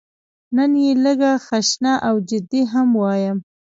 نن 0.55 0.71
یې 0.83 0.91
لږه 1.05 1.31
خشنه 1.45 1.93
او 2.07 2.15
جدي 2.29 2.61
هم 2.71 2.89
وایم. 3.01 3.37